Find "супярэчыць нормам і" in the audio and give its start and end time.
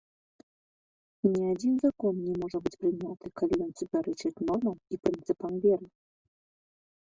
3.83-5.01